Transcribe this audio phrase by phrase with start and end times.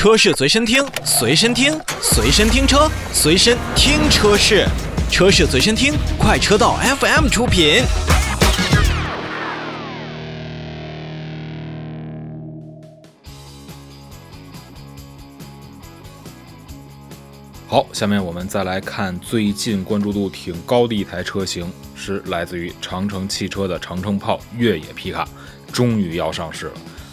[0.00, 4.66] 车市随身听，随身听，随身听车，随身听车市，
[5.10, 7.82] 车市随身听，快车道 FM 出品。
[17.68, 25.28] 好，下面我们再来看最近关注度挺高的一台车型，是来自于长城汽车的长城炮越野皮卡，
[25.70, 26.72] 终于要上市了。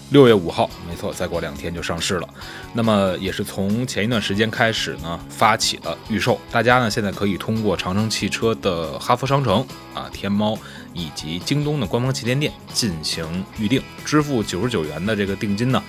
[0.09, 2.29] 六月五号，没错，再过两天就上市了。
[2.73, 6.39] 那么也是从前一段时间开始呢，发起了预售。
[6.51, 10.57] 大家呢现在可以通过长城汽车的哈弗商城啊、天猫
[10.93, 15.81] 以及京东的官方旗舰店进行预定，支付九十九元的这个定金呢。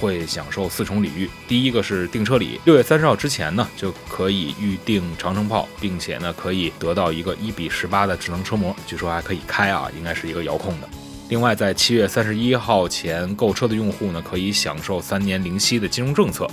[0.00, 10.88] 会享受四重礼遇，第一个是订车礼，六月三十号之前呢就可以预定长城炮，并且呢可以得到一个一比十八的智能车模，据说还可以开啊，应该是一个遥控的。
[11.32, 16.46] 另外，在七月三十一号前购车的用户呢，可以享受三年零息的金融政策。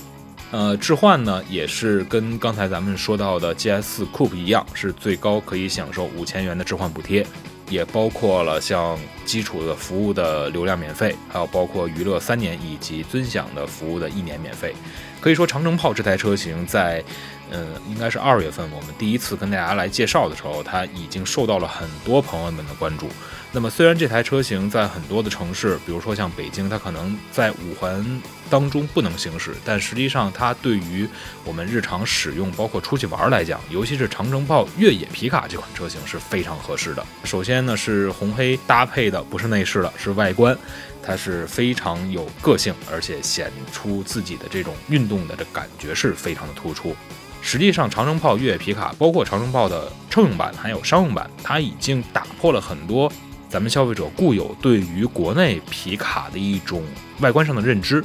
[0.52, 7.28] 呃，置换呢也是跟刚才咱们说到的 GS Coupe 一样，是最高可以享受五千元的置换补贴。
[7.70, 14.74] 也包括了像基础的服务的流量免费，还有包括娱乐三年以及尊享的服务的一年免费。
[15.20, 17.04] 可以说，长城炮这台车型在，
[17.52, 23.10] 嗯，应该是二月份我们第一次跟大家来介绍的时候，它已经受到了很多朋友们的关注。
[23.52, 31.10] 那么，虽然这台车型在很多的城市，比如说像北京，它可能在五环当中不能行驶，但实际上它对于
[31.44, 37.04] 我们日常使用，包括出去玩来讲，尤其是长城炮越野皮卡这款车型是非常合适的。
[37.24, 40.56] 首先呢，是红黑搭配的，不是内饰了，是外观，
[41.02, 46.96] 它是非常有个性，而且显出自己的这种运动的这感觉是非常的突出。
[47.42, 53.12] 实际上，长城炮越野皮卡，包括长城炮的乘用版还有商用版，它已经打破了很多。
[53.48, 56.84] 咱们消费者固有对于国内皮卡的一种
[57.20, 58.04] 外观上的认知，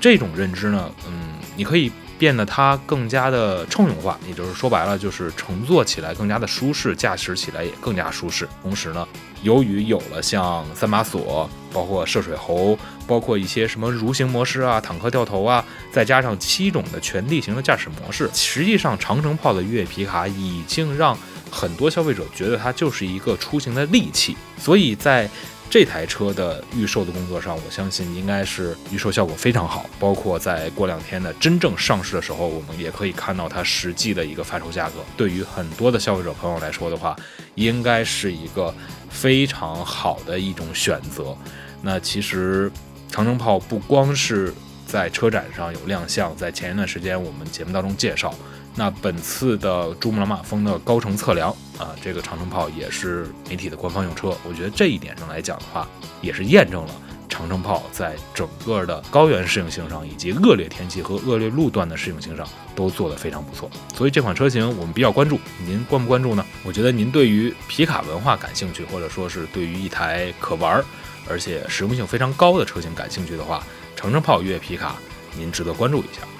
[0.00, 8.48] 这种认知呢，嗯，你可以变得它更加的乘用化，也就是说白了，就是乘坐起来更加的舒适，驾驶起来也更加舒适。
[8.62, 9.06] 同时呢，
[9.42, 21.16] 由于有了像三把锁，包括涉水喉，包括一些什么蠕行模式啊、坦克掉头啊，再加上七种的全地形的驾驶模式，实际上长城炮的越野皮卡已经让。
[21.48, 25.30] 很多消费者觉得它就是一个出行的利器，所以在
[25.68, 29.84] 这台车的预售的工作上，我相信应该是预售效果非常好。
[29.98, 35.00] 包括在过两天的真正上市的时候，我们也可以看到它实际的一个发售价格。
[35.16, 37.16] 对于很多的消费者朋友来说的话，
[37.56, 38.74] 应该是一个
[39.10, 41.36] 非常好的一种选择。
[41.82, 42.70] 那其实
[43.10, 44.54] 长城炮不光是
[44.86, 48.32] 在车展上有亮相，在前一段时间我们节目当中介绍。
[48.78, 54.36] 那本次的珠穆朗玛峰的高程测量啊，这个长城炮也是媒体的官方用车。
[54.46, 55.88] 我觉得这一点上来讲的话，
[56.20, 56.90] 也是验证了
[57.26, 63.70] 长城炮在整个的高原适应性上，以及恶劣天气和恶劣路段的适应性上都做得非常不错。
[63.94, 66.44] 所以这款车型我们比较关注，您关不关注呢？
[66.62, 70.84] 我觉得您对于皮卡文化感兴趣，或者说是对于一台可玩儿
[71.30, 73.64] 而且实用性非常高的车型感兴趣的话，
[73.96, 74.96] 长城炮越野皮卡
[75.36, 76.35] 您值得关注一下。